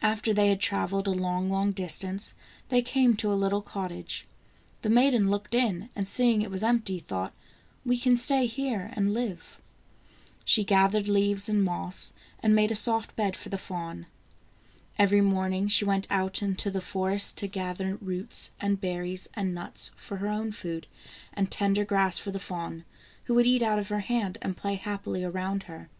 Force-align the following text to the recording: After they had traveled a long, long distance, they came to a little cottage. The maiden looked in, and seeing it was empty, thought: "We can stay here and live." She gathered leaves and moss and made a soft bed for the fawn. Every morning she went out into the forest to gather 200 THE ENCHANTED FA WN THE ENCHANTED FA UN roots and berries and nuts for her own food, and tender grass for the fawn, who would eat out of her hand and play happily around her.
After 0.00 0.32
they 0.32 0.48
had 0.48 0.60
traveled 0.60 1.08
a 1.08 1.10
long, 1.10 1.50
long 1.50 1.72
distance, 1.72 2.34
they 2.68 2.82
came 2.82 3.16
to 3.16 3.32
a 3.32 3.34
little 3.34 3.62
cottage. 3.62 4.28
The 4.82 4.88
maiden 4.88 5.28
looked 5.28 5.56
in, 5.56 5.90
and 5.96 6.06
seeing 6.06 6.40
it 6.40 6.52
was 6.52 6.62
empty, 6.62 7.00
thought: 7.00 7.34
"We 7.84 7.98
can 7.98 8.16
stay 8.16 8.46
here 8.46 8.90
and 8.94 9.12
live." 9.12 9.60
She 10.44 10.62
gathered 10.62 11.08
leaves 11.08 11.48
and 11.48 11.64
moss 11.64 12.12
and 12.38 12.54
made 12.54 12.70
a 12.70 12.76
soft 12.76 13.16
bed 13.16 13.36
for 13.36 13.48
the 13.48 13.58
fawn. 13.58 14.06
Every 15.00 15.20
morning 15.20 15.66
she 15.66 15.84
went 15.84 16.06
out 16.10 16.42
into 16.42 16.70
the 16.70 16.80
forest 16.80 17.36
to 17.38 17.48
gather 17.48 17.86
200 17.86 17.88
THE 17.88 17.88
ENCHANTED 17.90 18.06
FA 18.06 18.06
WN 18.06 18.06
THE 18.06 18.20
ENCHANTED 18.20 18.80
FA 18.80 18.86
UN 18.86 18.96
roots 19.00 19.30
and 19.34 19.34
berries 19.34 19.34
and 19.34 19.54
nuts 19.56 19.90
for 19.96 20.16
her 20.18 20.28
own 20.28 20.52
food, 20.52 20.86
and 21.34 21.50
tender 21.50 21.84
grass 21.84 22.18
for 22.18 22.30
the 22.30 22.38
fawn, 22.38 22.84
who 23.24 23.34
would 23.34 23.46
eat 23.46 23.62
out 23.62 23.80
of 23.80 23.88
her 23.88 23.98
hand 23.98 24.38
and 24.42 24.56
play 24.56 24.76
happily 24.76 25.24
around 25.24 25.64
her. 25.64 25.90